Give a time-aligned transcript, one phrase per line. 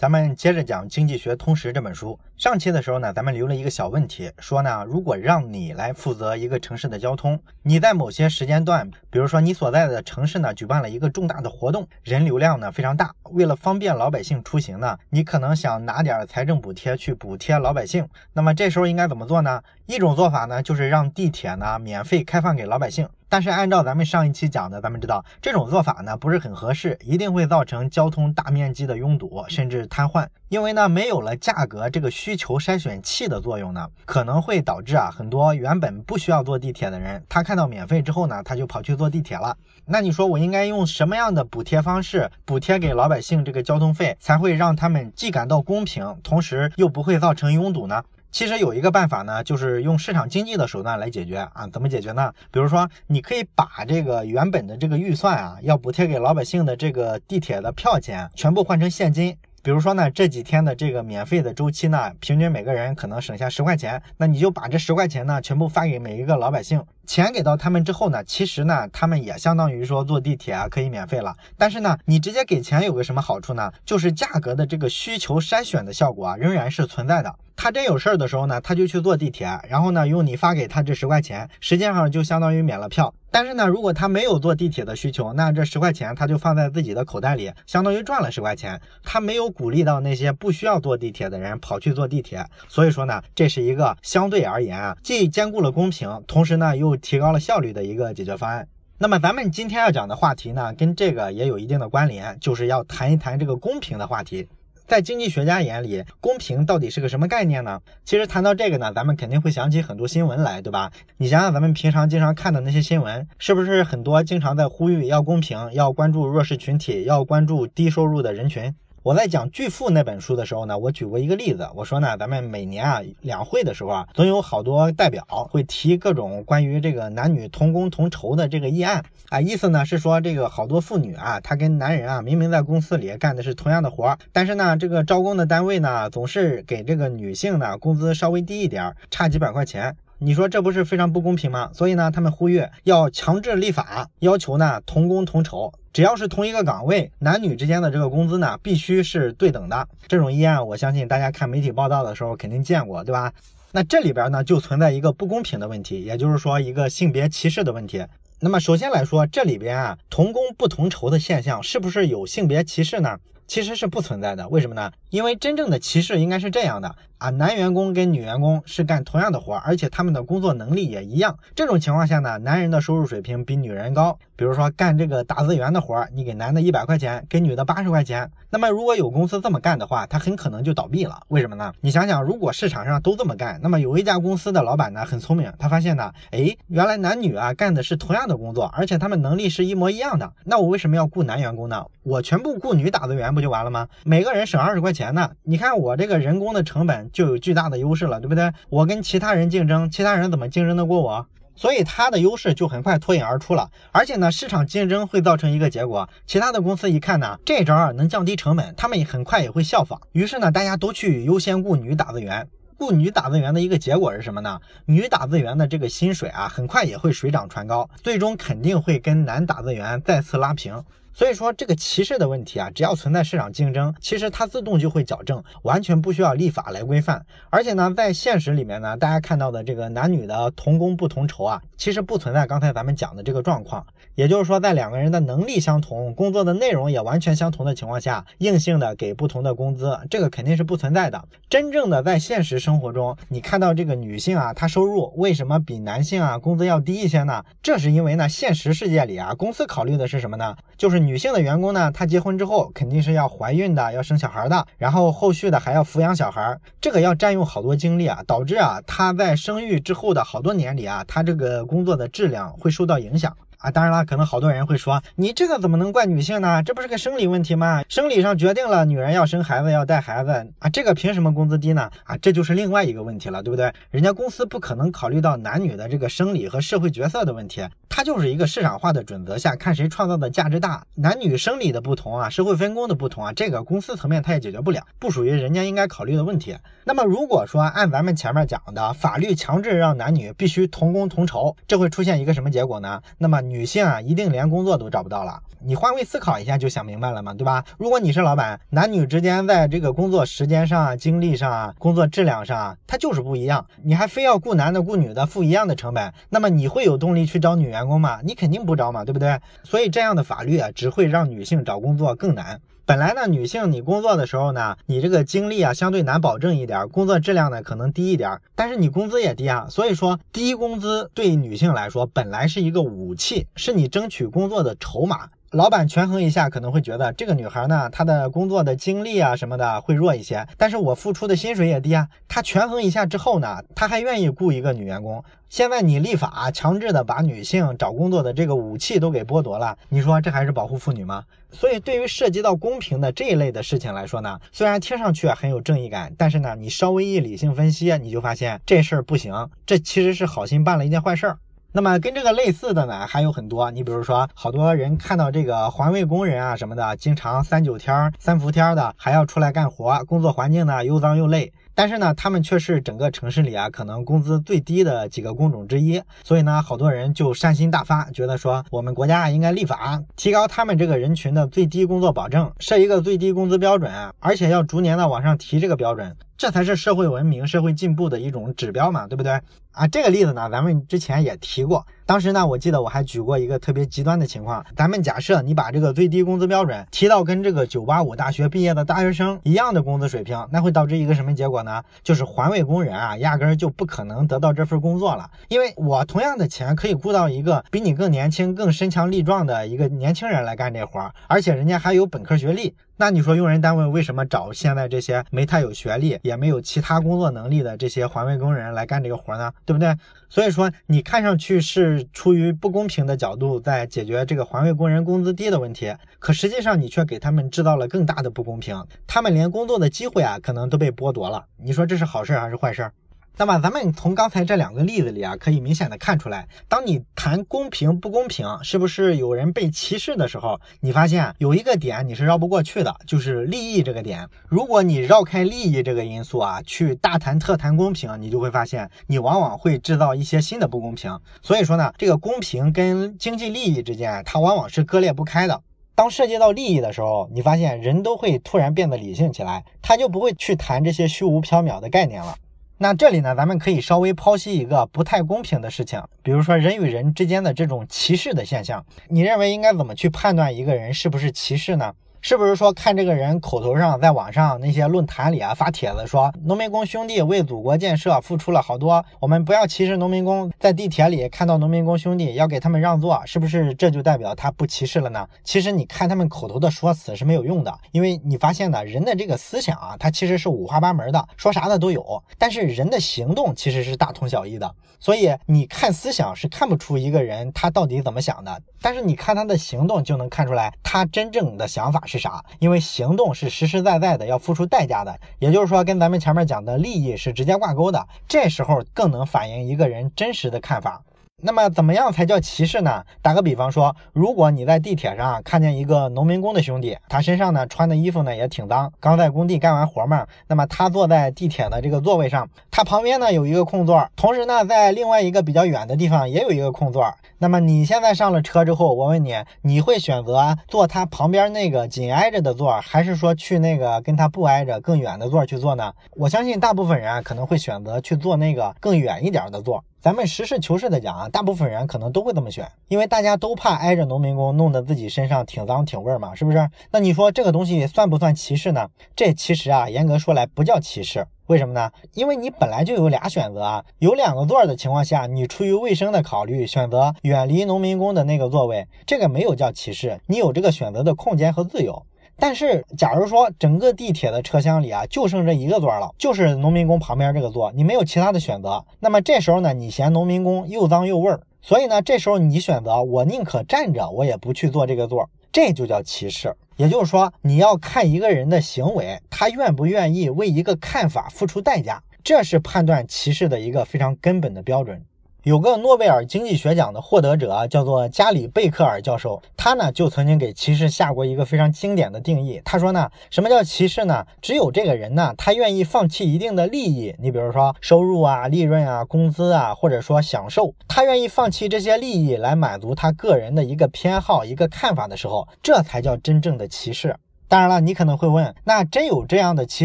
[0.00, 2.18] 咱们接着讲《经济学通识》这本书。
[2.38, 18.08] 上期的时候呢，咱们留了一个小问题，说呢，如果让你来负责一个城市的交通，你在某些时间段，比如说你所在的城市呢，举办了一个重大的活动，人流量呢非常大，为了方便老百姓出行呢，你可能想拿点财政补贴去补贴老百姓。
[18.32, 19.62] 那么这时候应该怎么做呢？
[19.84, 23.06] 一种做法呢，就是让地铁呢免费开放给老百姓。
[23.30, 30.26] 但是按照咱们上一期讲的，咱们知道这种做法呢不是很合适，一定会造成交通大面积的拥堵，甚至瘫痪。
[30.48, 39.56] 因为呢没有了价格这个需求筛选器的作用呢，可能会导致啊很多原本不需要坐地铁的人，他看到免费之后呢，他就跑去坐地铁了。
[39.86, 48.02] 那你说我应该用什么样的补贴方式补贴给老百姓这个交通费，才会让他们既感到公平，同时又不会造成拥堵呢？
[48.30, 51.66] 其实有一个办法呢，就是用市场经济的手段来解决啊。
[51.72, 52.32] 怎么解决呢？
[52.50, 59.36] 比如说，你可以把这个原本的这个预算啊，要补贴给老百姓的这个地铁的票钱，全部换成现金。
[59.62, 66.82] 比如说呢，这几天的这个免费的周期呢，平均每个人可能省下十块钱，那你就把这十块钱呢，全部发给每一个老百姓。
[67.10, 71.36] 钱给到他们之后呢，其实呢，他们也相当于说坐地铁啊可以免费了。
[71.58, 73.72] 但是呢，你直接给钱有个什么好处呢？
[73.84, 77.34] 就是价格的这个需求筛选的效果啊，仍然是存在的。
[77.56, 83.12] 他真有事儿的时候呢，他就去坐地铁，然后呢，用你发给他这十块钱，实际上就相当于免了票。
[83.32, 88.80] 但是呢，如果他没有坐地铁的需求，那这十块钱他就放在自己的口袋里，相当于赚了十块钱。
[89.04, 98.68] 他没有鼓励到那些不需要坐地铁的人跑去坐地铁，所以说呢，这是一个相对而言啊，既兼顾了公平，同时呢又提高了效率的一个解决方案。
[98.98, 104.46] 那么咱们今天要讲的话题呢，跟这个也有一定的关联，就是要谈一谈这个公平的话题。
[104.86, 107.80] 在经济学家眼里，公平到底是个什么概念呢？
[108.04, 110.90] 其实谈到这个呢，咱们肯定会想起很多新闻来，对吧？
[111.16, 118.74] 你想想，咱们平常经常看的那些新闻，是不是很多经常在呼吁要公平，要关注弱势群体，要关注低收入的人群？
[119.02, 139.96] 我在讲《巨富》那本书的时候呢，我举过一个例子，我说呢，咱们每年啊两会的时候啊，总有好多代表会提各种关于这个男女同工同酬的这个议案啊，意思呢是说这个好多妇女啊，她跟男人啊明明在公司里干的是同样的活，但是呢，这个招工的单位呢总是给这个女性呢工资稍微低一点，差几百块钱。
[140.22, 141.70] 你说这不是非常不公平吗？
[141.72, 149.88] 所以呢，他们呼吁要强制立法，要求呢同工同酬，只要是同一个岗位，男女之间的这个工资呢必须是对等的。
[150.06, 153.32] 这种议案，我相信大家看媒体报道的时候肯定见过，对吧？
[153.72, 158.04] 那这里边呢就存在一个不公平的问题，也就是说一个性别歧视的问题。
[158.40, 163.16] 那么首先来说，这里边啊同工不同酬的现象是不是有性别歧视呢？
[163.46, 164.46] 其实是不存在的。
[164.48, 164.92] 为什么呢？
[165.10, 166.94] 因为真正的歧视应该是这样的。
[167.18, 171.38] 啊，男员工跟女员工是干同样的活，而且他们的工作能力也一样。
[171.54, 174.18] 这种情况下呢，男人的收入水平比女人高。
[174.36, 178.30] 比如说干这个打字员的活，你给男的一百块钱，给女的八十块钱。
[178.48, 181.20] 那么如果有公司这么干的话，他很可能就倒闭了。
[181.28, 181.74] 为什么呢？
[181.82, 190.32] 你想想，如果市场上都这么干，那么有一家公司的老板呢很聪明，他发现呢，哎，原来男女啊干的是同样的工作，而且他们能力是一模一样的。
[190.44, 191.84] 那我为什么要雇男员工呢？
[192.02, 193.88] 我全部雇女打字员不就完了吗？
[194.04, 195.30] 每个人省二十块钱钱呢。
[195.42, 197.00] 你看我这个人工的成本。
[197.12, 198.52] 就有巨大的优势了，对不对？
[198.68, 201.26] 我跟其他人竞争，其他人怎么竞争得过我？
[201.56, 203.70] 所以他的优势就很快脱颖而出了。
[203.90, 210.00] 而且呢，市场竞争会造成一个结果，其他的公司一看呢，这招啊能降低成本，他们也很快也会效仿。
[210.12, 212.48] 于是呢，大家都去优先雇女打字员。
[212.78, 214.60] 雇女打字员的一个结果是什么呢？
[214.86, 220.84] 女打字员的这个薪水啊，很快也会水涨船高，最终肯定会跟男打字员再次拉平。
[221.12, 227.26] 所以说这个歧视的问题啊，只要存在市场竞争，其实它自动就会矫正，完全不需要立法来规范。
[227.50, 233.86] 而且呢，在现实里面呢，大家看到的这个男女的同工不同酬啊，其实不存在刚才咱们讲的这个状况。
[234.14, 241.24] 也就是说，在两个人的能力相同、工作的内容也完全相同的情况下，硬性的给不同的工资，这个肯定是不存在的。
[241.48, 247.44] 真正的在现实生活中，你看到这个女性啊，她收入为什么比男性啊工资要低一些呢？
[247.62, 250.56] 这是因为呢，现实世界里啊，公司考虑的是什么呢？
[250.76, 263.36] 就是女性的员工呢，她结婚之后肯定是要怀孕的，要生小孩的，然后后续的还要抚养小孩，这个要占用好多精力啊，导致啊，她在生育之后的好多年里啊，她这个工作的质量会受到影响。
[263.60, 266.62] 啊，当然了，可能好多人会说，你这个怎么能怪女性呢？
[266.62, 267.82] 这不是个生理问题吗？
[267.90, 271.90] 生理上决定了女人要生孩子，要带孩子啊，这个凭什么工资低呢？
[272.04, 273.70] 啊，这就是另外一个问题了，对不对？
[273.90, 280.82] 人家公司不可能考虑到男女的这个生理和社会角色的问题，它就是一个市场化的准则下看谁创造的价值大。
[280.94, 286.56] 男女生理的不同啊，社会分工的不同啊，这个公司层面它也解决不了，不属于人家应该考虑的问题。
[286.84, 293.02] 那么如果说按咱们前面讲的，法律强制让男女必须同工同酬，这会出现一个什么结果呢？
[293.18, 295.42] 那么女性啊一定连工作都找不到了。
[295.62, 297.62] 你换位思考一下就想明白了嘛，对吧？
[297.76, 303.66] 如果你是老板，男女之间在这个工作时间上啊、精力上啊、工作质量上啊，它就是不一样。
[303.82, 308.20] 你还非要雇男的雇女的付一样的成本，那么你会有动力去招女员工吗？
[308.24, 309.38] 你肯定不招嘛，对不对？
[309.62, 312.60] 所以这样的法律啊，只会让女性找工作更难。
[312.86, 325.30] 本来呢，女性你工作的时候呢，你这个精力啊相对难保证一点，工作质量呢可能低一点，但是你工资也低啊，所以说低工资对女性来说本来是一个武器，是你争取工作的筹码。
[325.50, 332.06] 老板权衡一下，可能会觉得这个女孩呢，她的工作的精力啊什么的会弱一些，但是我付出的薪水也低啊。
[332.28, 335.24] 他权衡一下之后呢，他还愿意雇一个女员工。
[335.48, 341.24] 现在你立法强制的把女性找工作的这个武器都给剥夺了，你说这还是保护妇女吗？
[341.50, 351.38] 所以，对于涉及到公平的这一类的事情来说呢，虽然听上去很有正义感，但是呢，你稍微一理性分析，你就发现这事儿不行，这其实是好心办了一件坏事儿。
[351.72, 353.70] 那么跟这个类似的呢，还有很多。
[353.70, 361.52] 你比如说，好多人看到这个环卫工人啊什么的，经常三九天、三伏天的，还要出来干活，工作环境呢又脏又累。
[361.72, 366.02] 但是呢，他们却是整个城市里啊，可能工资最低的几个工种之一。
[366.24, 376.16] 所以呢，好多人就善心大发，觉得说我们国家应该立法，提高他们这个人群的最低工作保证，设一个最低工资标准，而且要逐年的往上提这个标准。
[376.40, 379.38] 这才是社会文明、社会进步的一种指标嘛，对不对
[379.72, 379.86] 啊？
[379.86, 381.86] 这个例子呢，咱们之前也提过。
[382.10, 384.66] 当时呢，我记得我还举过一个特别极端的情况。
[384.74, 391.84] 咱们假设你把这个最低工资标准提到跟这个985大学毕业的大学生一样的工资水平，那会导致一个什么结果呢？
[392.02, 395.30] 就是环卫工人啊，压根儿就不可能得到这份工作了。
[395.46, 402.74] 因为我同样的钱可以雇到一个比你更年轻、更身强力壮的一个年轻人来干这活儿，而且人家还有本科学历。
[402.96, 409.50] 那你说用人单位为什么找现在这些没太有学历，也没有其他工作能力的这些环卫工人来干这个活呢？
[409.64, 409.96] 对不对？
[410.28, 421.46] 所以说你看上去是出于不公平的角度在解决这个环卫工人工资低的问题，可实际上你却给他们制造了更大的不公平，他们连工作的机会啊可能都被剥夺了。
[421.56, 422.90] 你说这是好事还是坏事？
[423.36, 434.28] 那么咱们从刚才这两个例子里啊，可以明显的看出来，当你谈公平不公平，是不是有人被歧视的时候，你发现有一个点你是绕不过去的，就是利益这个点。
[434.46, 441.18] 如果你绕开利益这个因素啊，去大谈特谈公平，你就会发现你往往会制造一些新的不公平。
[441.40, 445.62] 所以说呢，这个公平跟经济利益之间，它往往是割裂不开的。
[445.94, 452.34] 当涉及到利益的时候，你发现人都会突然变得理性起来，他就不会去谈这些虚无缥缈的概念了。
[452.82, 461.92] 那这里呢，咱们可以稍微剖析一个不太公平的事情，比如说人与人之间的这种歧视的现象，你认为应该怎么去判断一个人是不是歧视呢？
[462.22, 475.26] 是不是说看这个人口头上在网上那些论坛里啊发帖子说农民工兄弟为祖国建设付出了好多，我们不要歧视农民工，在地铁里看到农民工兄弟要给他们让座，是不是这就代表他不歧视了呢？
[475.42, 492.02] 其实你看他们口头的说辞是没有用的，因为你发现呢，人的这个思想啊，它其实是五花八门的，说啥的都有，但是人的行动其实是大同小异的，所以你看思想是看不出一个人他到底怎么想的，但是你看他的行动就能看出来他真正的想法。
[492.10, 492.44] 是啥？
[492.58, 495.16] 因为行动是实实在在的，要付出代价的。
[495.38, 498.04] 也就是说，跟咱们前面讲的利益是直接挂钩的。
[498.26, 501.00] 这时候更能反映一个人真实的看法。
[501.42, 503.02] 那么怎么样才叫歧视呢？
[503.22, 510.26] 打个比方说，如果你在地铁上看见一个农民工的兄弟，他身上呢穿的衣服呢也挺脏，刚在工地干完活嘛。
[510.48, 517.12] 那么他坐在地铁的这个座位上，他旁边呢有一个空座，同时呢在另外一个比较远的地方也有一个空座。
[517.38, 525.92] 那么你现在上了车之后，我问你，你会选择坐他旁边那个紧挨着的座，还是说去那个跟他不挨着更远的座去坐呢？
[526.16, 529.82] 我相信大部分人啊可能会选择去坐那个更远一点的座。
[530.02, 536.70] 咱们实事求是的讲啊，大部分人可能都会这么选，因为大家都怕挨着农民工，弄得自己身上挺脏挺味儿嘛，是不是？
[536.90, 538.88] 那你说这个东西算不算歧视呢？
[539.14, 541.90] 这其实啊，严格说来不叫歧视，为什么呢？
[542.14, 552.06] 因为你本来就有俩选择啊，有两个座的情况下，你出于卫生的考虑，选择远离农民工的那个座位，这个没有叫歧视，你有这个选择的空间和自由。
[552.40, 558.82] 但是，假如说整个地铁的车厢里啊，就剩这一个座了，就是农民工旁边这个座，你没有其他的选择。
[558.98, 566.56] 那么这时候呢，你嫌农民工又脏又味儿，所以呢，这时候你选择我宁可站着，我也不去坐这个座，这就叫歧视。
[566.76, 575.04] 也就是说，你要看一个人的行为，他愿不愿意为一个看法付出代价，这是判断歧视的一个非常根本的标准。
[575.44, 582.60] 有个诺贝尔经济学奖的获得者叫做加里贝克尔教授，他呢就曾经给歧视下过一个非常经典的定义。
[582.62, 584.26] 他说呢，什么叫歧视呢？
[584.42, 597.16] 只有这个人呢，他愿意放弃一定的利益，你比如说收入啊、利润啊、工资啊，或者说享受，他愿意放弃这些利益来满足他个人的一个偏好、一个看法的时候，这才叫真正的歧视。
[597.50, 599.84] 当然了，你可能会问，那真有这样的歧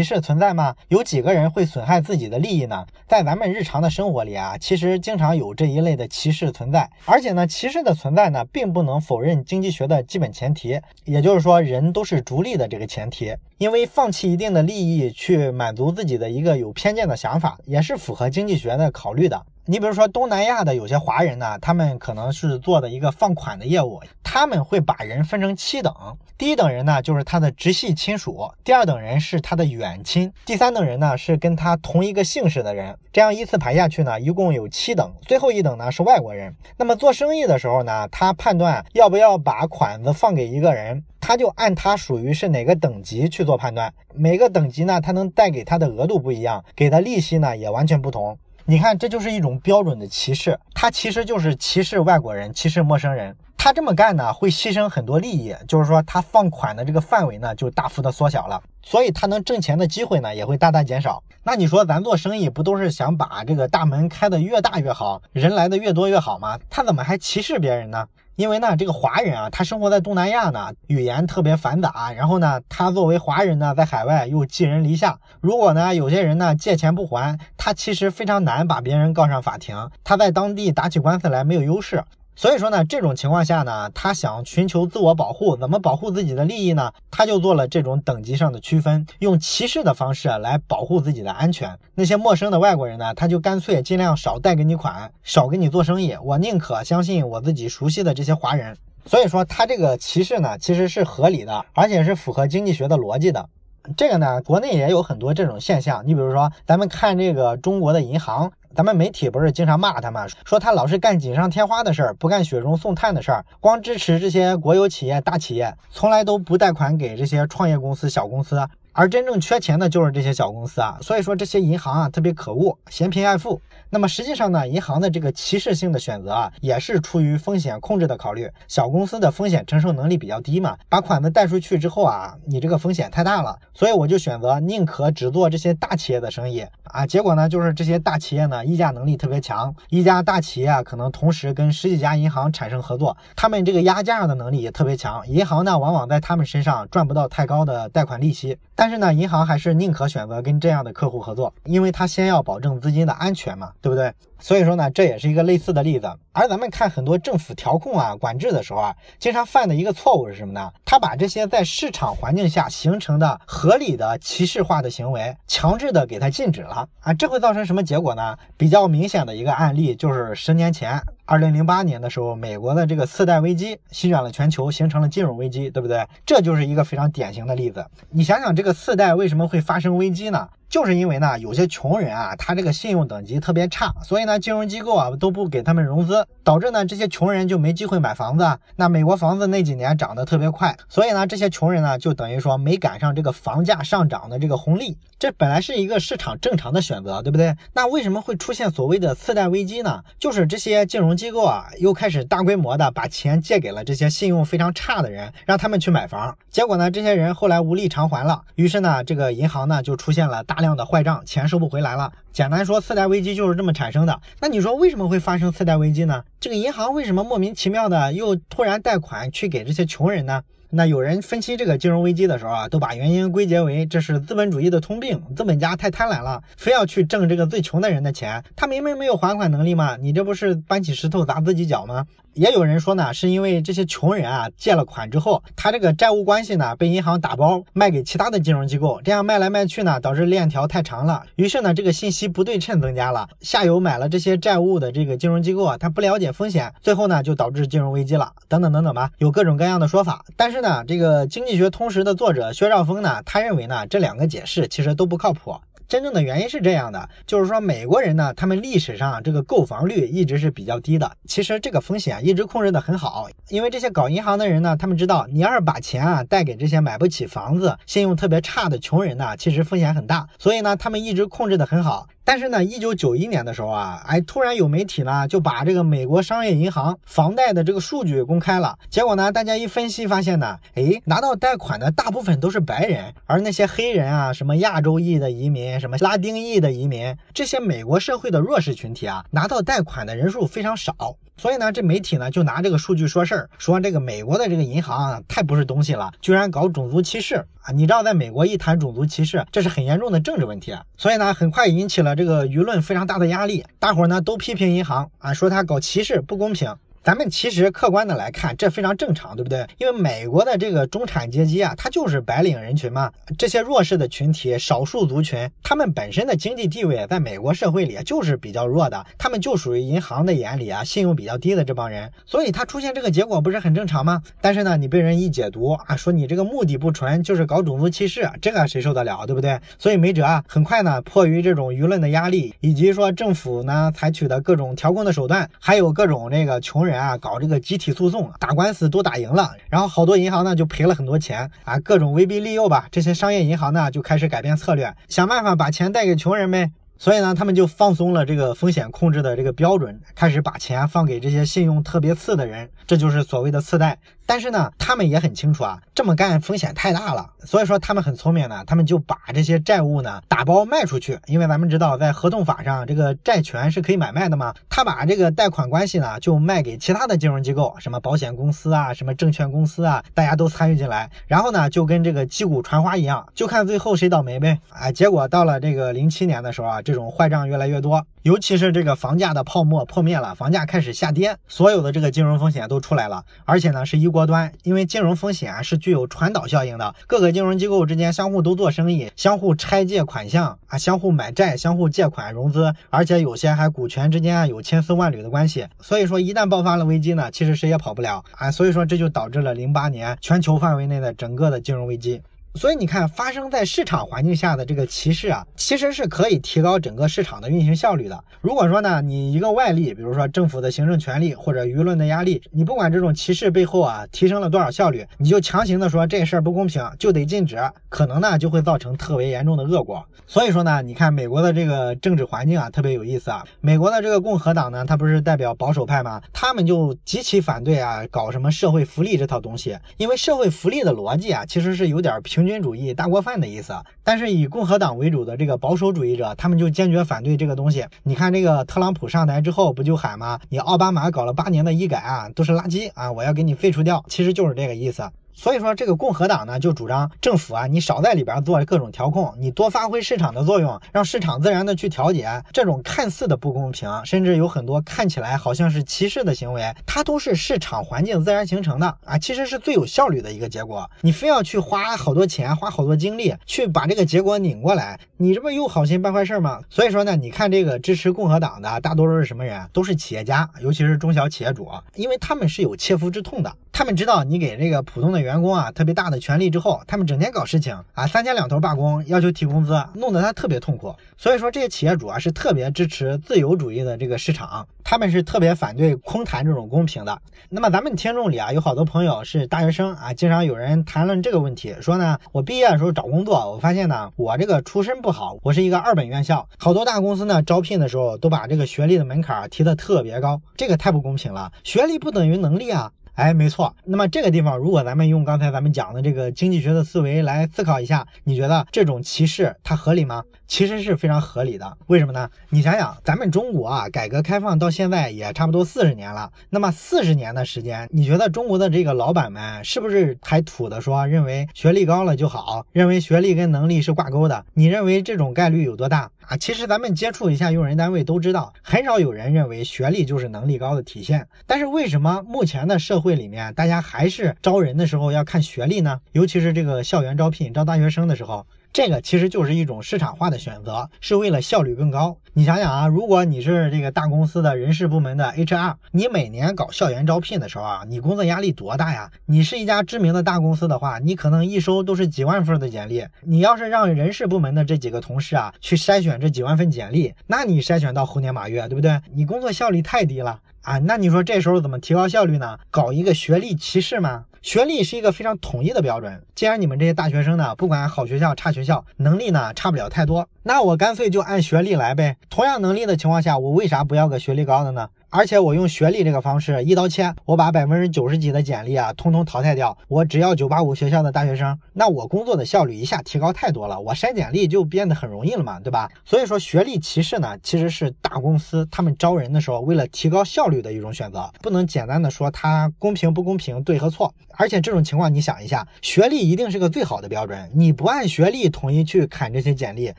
[0.00, 0.76] 视存在吗？
[0.86, 2.86] 有几个人会损害自己的利益呢？
[3.08, 6.88] 在咱们日常的生活里啊，其实经常有这一类的歧视存在。
[7.06, 13.34] 而且呢，歧视的存在呢，并不能否认经济学的基本前提，也就是说，人都是逐利的这个前提。
[13.58, 19.42] 因为放弃一定的利益去满足自己的一个有偏见的想法，也是符合经济学的考虑的。
[19.68, 25.92] 你比如说东南亚的有些华人呢，他们可能是做的一个放款的业务，他们会把人分成七等，
[26.38, 36.54] 第一等人呢就是他的直系亲属，第二等人是他的远亲，第三等人呢是跟他同一个姓氏的人，这样依次排下去呢，一共有七等，最后一等呢是外国人。
[36.76, 48.38] 那么做生意的时候呢，他判断要不要把款子放给一个人，他就按他属于是哪个等级去做判断，每个等级呢，他能带给他的额度不一样，给的利息呢也完全不同。
[48.68, 53.36] 你看，这就是一种标准的歧视，他其实就是歧视外国人，歧视陌生人。
[53.56, 61.22] 他这么干呢，会牺牲很多利益，就是说他放款的这个范围呢，就大幅的缩小了，所以他能挣钱的机会呢，也会大大减少。
[61.44, 66.58] 那你说咱做生意不都是想把这个大门开的越大越好，人来的越多越好吗？
[66.68, 68.04] 他怎么还歧视别人呢？
[68.36, 72.12] 因为呢，这个华人啊，他生活在东南亚呢，语言特别繁杂。
[72.12, 75.18] 然后呢，他作为华人呢，在海外又寄人篱下。
[75.40, 79.90] 如果呢，有些人呢借钱不还，他其实非常难把别人告上法庭。
[80.04, 82.04] 他在当地打起官司来没有优势。
[82.38, 86.92] 所以说呢，这种情况下呢，他想寻求自我保护，怎么保护自己的利益呢？
[87.10, 91.78] 他就做了这种等级上的区分，用歧视的方式来保护自己的安全。
[91.94, 96.14] 那些陌生的外国人呢，他就干脆尽量少贷给你款，少跟你做生意。
[96.22, 98.76] 我宁可相信我自己熟悉的这些华人。
[99.06, 103.48] 所以说，他这个歧视呢，其实是合理的，而且是符合经济学的逻辑的。
[103.96, 106.02] 这个呢，国内也有很多这种现象。
[106.06, 108.52] 你比如说，咱们看这个中国的银行。
[108.76, 110.26] 咱们媒体不是经常骂他吗？
[110.44, 118.68] 说他老是干锦上添花的事儿，不干雪中送炭的事儿，光支持这些国有企业、大企业，从来都不贷款给这些创业公司、小公司。
[118.98, 123.60] 而真正缺钱的就是这些小公司啊，所以说这些银行啊特别可恶，嫌贫爱富。
[123.90, 128.50] 那么实际上呢，银行的这个歧视性的选择啊，也是出于风险控制的考虑。
[128.66, 137.06] 小公司的风险承受能力比较低嘛，把款子贷出去之后啊，你这个风险太大了，所以我就选择宁可只做这些大企业的生意啊。
[137.06, 154.14] 结果呢，就是这些大企业呢议价能力特别强，一家大企业啊可能同时跟十几家银行产生合作，他们这个压价的能力也特别强，银行呢往往在他们身上赚不到太高的贷款利息，但但是呢，银行还是宁可选择跟这样的客户合作，因为他先要保证资金的安全嘛，对不对？
[154.38, 156.08] 所以说呢，这也是一个类似的例子。
[156.30, 160.70] 而咱们看很多政府调控啊、管制的时候啊，经常犯的一个错误是什么呢？
[160.84, 168.36] 他把这些在市场环境下形成的合理的歧视化的行为，强制的给它禁止了啊，这会造成什么结果呢？
[168.56, 176.06] 比较明显的一个案例就是十年前，二零零八年的时候，美国的这个次贷危机席卷了全球，形成了金融危机，对不对？
[176.24, 177.84] 这就是一个非常典型的例子。
[178.10, 180.48] 你想想，这个次贷为什么会发生危机呢？
[180.68, 188.58] 就是因为呢，有些穷人啊，他这个信用等级特别差，所以呢，金融机构啊都不给他们融资，导致呢这些穷人就没机会买房子。
[188.74, 194.98] 那美国房子那几年涨得特别快，所以呢，这些穷人呢就等于说没赶上这个房价上涨的这个红利。
[195.18, 197.56] 这本来是一个市场正常的选择，对不对？
[197.72, 200.02] 那为什么会出现所谓的次贷危机呢？
[200.18, 206.36] 就是这些金融机构啊，又开始大规模的把钱借给了这些信用非常差的人，让他们去买房。
[206.50, 210.55] 结果呢，这些人后来无力偿还了，于是呢，这个银行呢就出现了大。
[210.56, 212.10] 大量的坏账，钱收不回来了。
[212.32, 214.22] 简单说，次贷危机就是这么产生的。
[214.40, 216.24] 那你说为什么会发生次贷危机呢？
[216.40, 220.42] 这个银行为什么莫名其妙的又突然贷款去给这些穷人呢？
[220.70, 228.42] 那有人分析这个金融危机的时候啊，都把原因归结为这是资本主义的通病，资本家太贪婪了，非要去挣这个最穷的人的钱。
[228.56, 232.06] 他明明没有还款能力嘛，你这不是搬起石头砸自己脚吗？
[232.34, 250.22] 也有人说呢，是因为这些穷人啊借了款之后，他这个债务关系呢被银行打包卖给其他的金融机构，这样卖来卖去呢，导致链条太长了，于是呢这个信息不对称增加了，下游买了这些债务的这个金融机构啊，他不了解风险，最后呢就导致金融危机了，等等等等吧，有各种各样的说法。
[250.36, 255.60] 但是是呢，这个经济学通识的作者薛兆丰呢，他认为呢这两个解释其实都不靠谱。
[255.88, 261.12] 真正的原因是这样的，就是说美国人呢，他们历史上这个购房率一直是比较低的。
[261.26, 272.08] 其实这个风险一直控制的很好，因为这些搞银行的人呢，他们知道你要是把钱啊贷给这些买不起房子、信用特别差的穷人呢，其实风险很大，所以呢，他们一直控制的很好。
[272.24, 278.76] 但是呢，一九九一年的时候啊，哎，突然有媒体呢就把这个美国商业银行房贷的这个数据公开了。
[278.90, 291.16] 结果呢，大家一分析发现呢，哎，拿到贷款的大部分都是白人，而那些黑人啊，什么亚洲裔的移民，什么拉丁裔的移民，这些美国社会的弱势群体啊，拿到贷款的人数非常少。
[291.38, 297.72] 所以呢，这媒体呢就拿这个数据说事儿，说这个美国的这个银行啊太不是东西了，居然搞种族歧视啊！
[297.74, 300.74] 你知道，在美国一谈种族歧视，这是很严重的政治问题。
[300.96, 306.74] 所以呢，很快引起了这个舆论非常大的压力，大伙儿呢都批评银行啊，说他搞歧视不公平。
[307.06, 309.64] 咱们其实客观的来看，这非常正常，对不对？
[309.78, 324.20] 因为美国的这个中产阶级啊，它就是白领人群嘛，这些弱势的群体、少数族群，他们本身的经济地位在美国社会里就是比较弱的，他们就属于银行的眼里啊，信用比较低的这帮人，所以他出现这个结果不是很正常吗？
[324.40, 329.60] 但是呢，你被人一解读啊，说你这个目的不纯，就是搞种族歧视，这个谁受得了，对不对？
[329.78, 336.95] 所以没辙啊，很快呢，迫于这种舆论的压力，以及说政府呢采取的各种调控的手段，还有各种这个穷人。
[336.96, 346.70] 啊，搞这个集体诉讼，打官司都打赢了，然后好多银行呢就赔了很多钱啊，各种威逼利诱吧，这些商业银行呢就开始改变策略，想办法把钱贷给穷人呗。
[346.98, 353.98] 所以呢，他们就放松了这个风险控制的这个标准，开始把钱放给这些信用特别次的人，这就是所谓的次贷。
[354.26, 357.30] 但是呢，他们也很清楚啊，这么干风险太大了。
[357.44, 361.18] 所以说他们很聪明呢，他们就把这些债务呢打包卖出去。
[361.26, 364.52] 因为咱们知道，在合同法上，这个债权是可以买卖的嘛。
[364.68, 371.08] 他把这个贷款关系呢就卖给其他的金融机构，什么保险公司啊，什么证券公司啊，大家都参与进来。
[371.28, 374.58] 然后呢，就跟这个击鼓传花一样，就看最后谁倒霉呗。
[374.70, 378.04] 哎，结果到了这个零七年的时候啊，这种坏账越来越多。
[378.26, 398.24] 尤其是这个房价的泡沫破灭了，房价开始下跌，所有的这个金融风险都出来了，而且呢是一锅端，因为金融风险啊是具有传导效应的，各个金融机构之间相互都做生意，相互拆借款项啊，相互买债，相互借款融资，而且有些还股权之间啊有千丝万缕的关系，所以说一旦爆发了危机呢，其实谁也跑不了。
[398.32, 402.20] 啊，所以说这就导致了零八年全球范围内的整个的金融危机。
[402.56, 408.24] 所以你看，发生在市场环境下的这个歧视啊，其实是可以提高整个市场的运行效率的。
[408.40, 417.58] 如果说呢，你一个外力，比如说政府的行政权力或者舆论的压力，你不管这种歧视背后啊提升了多少效率，你就强行的说这事儿不公平就得禁止，
[417.90, 420.02] 可能呢就会造成特别严重的恶果。
[420.26, 423.44] 所以说呢，你看美国的这个政治环境啊特别有意思啊。
[423.60, 426.22] 美国的这个共和党呢，它不是代表保守派吗？
[426.32, 432.45] 他们就极其反对啊搞什么社会福利这套东西，因为社会福利的逻辑啊其实是有点平。
[432.46, 437.84] 军主义大锅饭的意思，但是以共和党为主的这个保守主义者，他们就坚决反对这个东西。
[438.04, 440.38] 你看这个特朗普上台之后不就喊吗？
[440.48, 445.10] 你奥巴马搞了八年的医改啊，都是垃圾啊，我要给你废除掉，其实就是这个意思。
[445.38, 460.90] 所以说，这个共和党呢就主张政府啊，你少在里边做各种调控，你多发挥市场的作用，让市场自然的去调节这种看似的不公平，甚至有很多看起来好像是歧视的行为，它都是市场环境自然形成的啊，其实是最有效率的一个结果。
[461.02, 466.60] 你非要去花好多钱，花好多精力去把这个结果拧过来，你这不又好心办坏事吗？
[466.70, 469.68] 所以说呢，你看这个支持共和党的大多数是什么人？
[469.74, 475.25] 都是企业家，尤其是中小企业主，因为他们是有切肤之痛的，他们知道你给这个普通的。
[475.26, 480.94] 员工啊，特别大的权力之后，他们整天搞事情啊，三天两头罢工，要求提工资，弄得他特别痛苦。
[481.18, 487.20] 所以说，这些企业主啊是特别支持自由主义的这个市场，他们是特别反对空谈这种公平的。
[487.48, 502.92] 那么咱们听众里啊，有好多朋友是大学生啊，经常有人谈论这个问题，说呢，我毕业的时候找工作，我发现呢，我这个出身不好，我是一个二本院校，好多大公司呢招聘的时候都把这个学历的门槛提得特别高，这个太不公平了，学历不等于能力啊。
[503.16, 503.74] 哎，没错。
[503.86, 510.22] 那么这个地方，如果咱们用刚才咱们讲的这个经济学的思维来思考一下，你觉得这种歧视它合理吗？
[510.46, 511.76] 其实是非常合理的。
[511.86, 512.30] 为什么呢？
[512.50, 516.30] 你想想，咱们中国啊，改革开放到现在也差不多四十年了。
[516.50, 524.44] 那么四十年的时间，你觉得中国的这个老板们是不是还土的说，认为学历高了就好，认为学历跟能力是挂钩的？
[524.54, 526.10] 你认为这种概率有多大？
[526.26, 531.28] 啊，其实咱们接触一下用人单位都知道，很少有人认为学历就是能力高的体现。
[531.46, 536.00] 但是为什么目前的社会里面，大家还是招人的时候要看学历呢？
[536.12, 538.46] 尤其是这个校园招聘招大学生的时候。
[538.72, 542.18] 这个其实就是一种市场化的选择，是为了效率更高。
[542.34, 549.10] 你想想啊，如果你是这个大公司的人事部门的 HR，你每年搞校园招聘的时候啊，你工作压力多大呀？
[549.24, 553.06] 你是一家知名的大公司的话，你可能一收都是几万份的简历。
[553.22, 559.00] 你要是让人事部门的这几个同事啊去筛选这几万份简历，那你筛选到猴年马月，对不对？
[559.14, 560.78] 你工作效率太低了啊！
[560.80, 562.58] 那你说这时候怎么提高效率呢？
[562.70, 564.26] 搞一个学历歧视吗？
[564.46, 566.22] 学历是一个非常统一的标准。
[566.36, 572.16] 既然你们这些大学生呢，不管好学校差学校，能力呢差不了太多，那我干脆就按学历来呗。
[572.30, 574.90] 同样能力的情况下，我为啥不要个学历高的呢？
[575.16, 579.74] 而且我用学历这个方式一刀切，我把百分之九十几的简历啊，通通淘汰掉。
[579.88, 585.90] 我只要九八五学校的大学生，那我工作的效率一下提高太多了，我筛简历就变得很容易了嘛，对吧？
[586.04, 594.12] 所以说学历歧视呢，其实是大公司他们招人的时候为了提高效率的一种选择，不能简单的说它公平不公平、对和错。
[594.38, 599.94] 而且这种情况，你想一下，学历一定是个最好的标准，你不按学历统一去砍这些简历，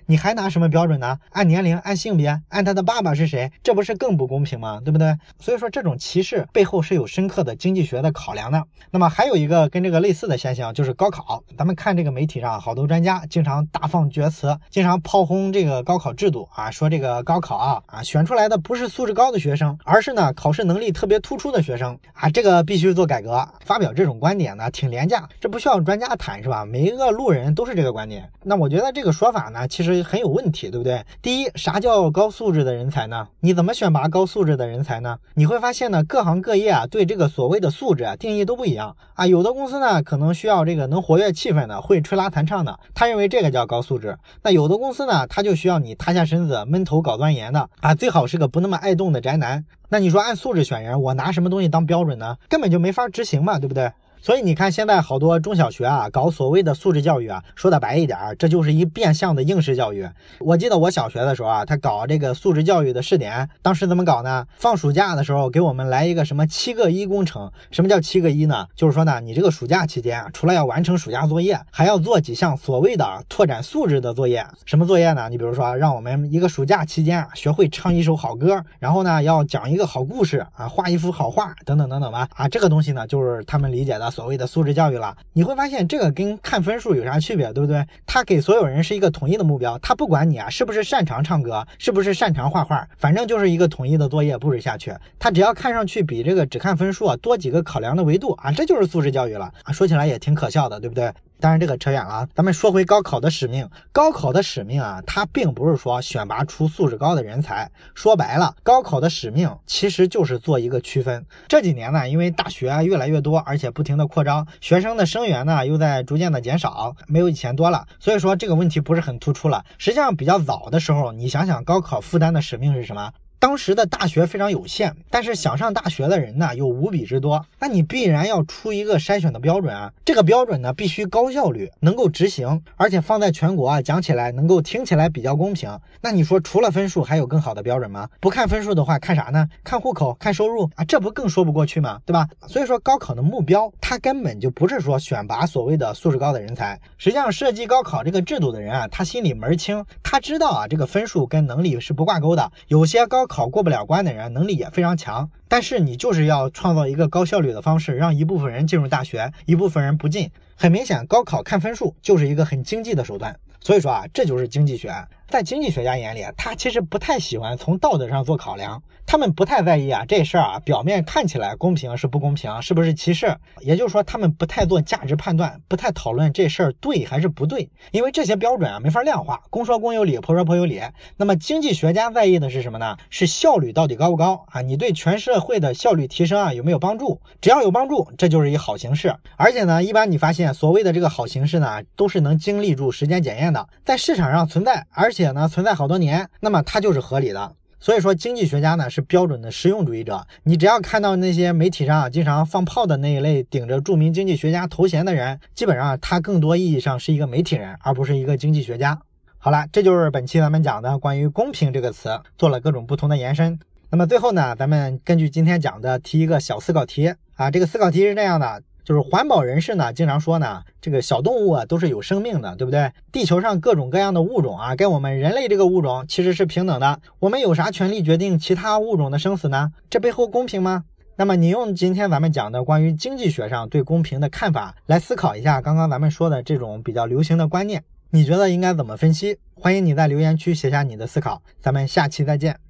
[0.06, 1.18] 你还拿什么标准呢？
[1.32, 4.80] 按年龄、按性别、按他的爸爸是谁，这不是更不公平吗？
[4.86, 5.07] 对不对？
[5.40, 8.64] 所以说这种歧视背后是有深刻的经济学的考量的。
[8.90, 11.44] 那么还有一个跟这个类似的现象就是高考。
[11.58, 23.48] 咱们看这个媒体上好多专家经常大放厥词，经常炮轰这个高考制度啊，说这个高考啊啊选出来的不是素质高的学生，而是呢考试能力特别突出的学生啊，这个必须做改革。
[23.66, 26.66] 发表这种观点呢挺廉价，这不需要专家谈是吧？
[26.66, 28.30] 每一个路人都是这个观点。
[28.44, 31.04] 那我觉得这个说法呢其实很有问题，对不对？
[31.22, 33.28] 第一，啥叫高素质的人才呢？
[33.40, 35.18] 你怎么选拔高素质的人才呢？
[35.36, 39.26] 你会发现呢，各行各业啊，对这个所谓的素质啊定义都不一样啊。
[39.28, 44.18] 有的公司呢，可能需要这个能活跃气氛的，会吹拉弹唱的，他认为这个叫高素质。
[44.44, 49.66] 那有的公司呢，他就需要你塌下身子闷头搞钻研的啊，最好是个不那么爱动的宅男。
[49.90, 52.38] 那你说按素质选人，我拿什么东西当标准呢？
[52.50, 53.92] 根本就没法执行嘛，对不对？
[54.20, 60.08] 所以你看，现在好多中小学啊，搞所谓的素质教育啊，说的白一点，这就是一变相的应试教育。
[60.40, 64.46] 我记得我小学的时候啊，他搞这个素质教育的试点，当时怎么搞呢？
[64.58, 67.52] 放暑假的时候给我们来一个什么七个一工程？
[67.72, 68.68] 什么叫七个一呢？
[68.76, 74.46] 就是说呢，你这个暑假期间啊，除了要完成暑假作业，还要做几项所谓的拓展素质的作业。
[74.66, 75.30] 什么作业呢？
[75.30, 82.28] 你比如说，让我们一个暑假期间啊，学会唱一首好歌，然后呢，要讲一个好故事啊，画一幅好画，等等等等吧。
[82.36, 84.07] 啊，这个东西呢，就是他们理解的。
[84.10, 87.86] 所谓的素质教育了，你会发现这个跟看分数有啥区别，对不对？
[88.06, 94.94] 他给所有人是一个统一的目标，他不管你啊是不是擅长唱歌，是不是擅长画画，反正就是一个统一的作业布置下去。
[95.20, 99.72] 他只要看上去比这个只看分数啊多几个考量的维度啊，这就是素质教育了啊。
[99.72, 101.12] 说起来也挺可笑的，对不对？
[101.40, 103.70] 当然这个扯远了，咱们说回高考的使命。
[103.92, 107.70] 高考的使命啊，它并不是说选拔出素质高的人才。
[107.94, 111.26] 说白了，高考的使命其实就是做一个区分。
[111.48, 119.64] 这几年呢，因为大学越来越多，而且不停的扩张，学生的生源呢又在逐渐的减少，没有以前多了，所以说这个问题不是很突出了。
[119.78, 123.12] 实际上比较早的时候，你想想高考负担的使命是什么？
[123.48, 129.90] 当时的大学非常有限，但是想上大学的人呢又无比之多，那你必然要出一个筛选的标准啊。
[130.04, 135.80] 这个标准呢必须高效率，能够执行，而且放在全国啊讲起来能够听起来比较公平。
[136.02, 138.10] 那你说除了分数还有更好的标准吗？
[138.20, 139.48] 不看分数的话看啥呢？
[139.64, 142.02] 看户口、看收入啊，这不更说不过去吗？
[142.06, 142.28] 对吧？
[142.50, 153.26] 所以说高考的目标它根本就不是说选拔所谓的素质高的人才，实际上设计高考这个制度的人啊，他心里门清，他知道啊这个分数跟能力是不挂钩的，有些高。
[153.37, 160.32] 考考过不了关的人能力也非常强，但是你就是要创造一个高效率的方式，让一部分人进入大学，一部分人不进。
[160.56, 163.40] 很明显，高考看分数就是一个很经济的手段。
[163.60, 164.92] 所以说啊，这就是经济学。
[165.30, 173.36] 在经济学家眼里，他其实不太喜欢从道德上做考量，他们不太在意啊这事儿啊，表面看起来公平是不公平，是不是歧视？
[173.60, 180.82] 也就是说，他们不太做价值判断，不太讨论这事儿对还是不对，因为这些标准啊没法量化，公说公有理，婆说婆有理。
[181.18, 182.96] 那么经济学家在意的是什么呢？
[183.10, 184.62] 是效率到底高不高啊？
[184.62, 187.20] 你对全社会的效率提升啊有没有帮助？
[187.42, 189.14] 只要有帮助，这就是一好形式。
[189.36, 197.56] 而且呢，一般你发现所谓的这个好形式呢，都是能经历住时间检验的，在市场上存在，而且呢存在好多年，那么它就是合理的。
[197.80, 200.28] 所以说，经济学家呢是标准的实用主义者。
[200.44, 209.00] 你只要看到那些媒体上经常放炮的那一类顶着著名经济学家头衔的人，基本上他更多意义上是一个媒体人，而不是一个经济学家。
[209.40, 213.60] 好了，这就是本期咱们讲的关于“公平”这个词，做了各种不同的延伸。
[213.90, 218.62] 那么最后呢，咱们根据今天讲的提一个小思考题啊，这个思考题是这样的。
[218.88, 222.90] 就是环保人士呢，经常说呢，这个小动物啊都是有生命的，对不对？
[223.12, 227.02] 地球上各种各样的物种啊，跟我们人类这个物种其实是平等的。
[227.20, 229.74] 我们有啥权利决定其他物种的生死呢？
[229.90, 230.86] 这背后公平吗？
[231.18, 237.84] 那么你用今天咱们讲的关于经济学上对公平的看法来思考一下刚刚咱们说的这种比较流行的观念。
[238.12, 239.38] 你觉得应该怎么分析？
[239.54, 242.67] 欢迎你在留言区写下你的思考，咱们下期再见。